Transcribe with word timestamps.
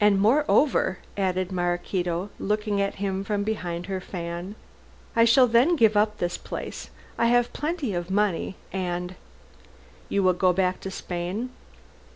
"And, 0.00 0.20
moreover," 0.20 0.98
added 1.16 1.52
Maraquito, 1.52 2.28
looking 2.40 2.82
at 2.82 2.96
him 2.96 3.22
from 3.22 3.44
behind 3.44 3.86
her 3.86 4.00
fan; 4.00 4.56
"I 5.14 5.24
shall 5.24 5.46
then 5.46 5.76
give 5.76 5.96
up 5.96 6.18
this 6.18 6.36
place. 6.36 6.90
I 7.16 7.26
have 7.26 7.52
plenty 7.52 7.94
of 7.94 8.10
money, 8.10 8.56
and" 8.72 9.14
"You 10.08 10.24
will 10.24 10.32
go 10.32 10.52
back 10.52 10.80
to 10.80 10.90
Spain?" 10.90 11.50